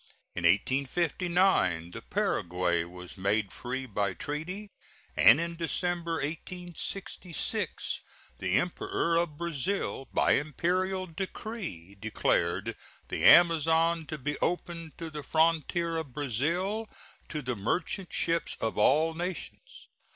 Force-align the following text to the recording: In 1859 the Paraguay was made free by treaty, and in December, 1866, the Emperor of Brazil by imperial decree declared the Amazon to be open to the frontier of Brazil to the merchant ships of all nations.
In 0.33 0.45
1859 0.45 1.91
the 1.91 2.01
Paraguay 2.01 2.85
was 2.85 3.19
made 3.19 3.51
free 3.51 3.85
by 3.85 4.15
treaty, 4.15 4.71
and 5.15 5.39
in 5.39 5.55
December, 5.55 6.13
1866, 6.13 7.99
the 8.39 8.55
Emperor 8.55 9.15
of 9.17 9.37
Brazil 9.37 10.07
by 10.11 10.31
imperial 10.31 11.05
decree 11.05 11.93
declared 11.99 12.75
the 13.09 13.23
Amazon 13.23 14.07
to 14.07 14.17
be 14.17 14.39
open 14.39 14.91
to 14.97 15.11
the 15.11 15.21
frontier 15.21 15.97
of 15.97 16.13
Brazil 16.13 16.89
to 17.29 17.43
the 17.43 17.55
merchant 17.55 18.11
ships 18.11 18.57
of 18.59 18.79
all 18.79 19.13
nations. 19.13 19.87